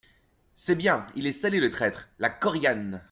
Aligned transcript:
C'est 0.55 0.73
bien, 0.73 1.05
il 1.15 1.27
est 1.27 1.31
salé, 1.31 1.59
le 1.59 1.69
traître! 1.69 2.09
LA 2.17 2.31
KORIGANE. 2.31 2.99